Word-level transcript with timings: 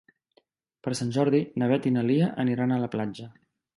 Per 0.87 0.93
Sant 0.99 1.11
Jordi 1.17 1.41
na 1.63 1.67
Beth 1.73 1.87
i 1.91 1.93
na 1.99 2.07
Lia 2.07 2.31
aniran 2.45 2.75
a 2.75 2.81
la 2.87 2.91
platja. 2.97 3.29